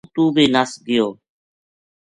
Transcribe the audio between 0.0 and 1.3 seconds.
یوہ اُتو بے نَس گیو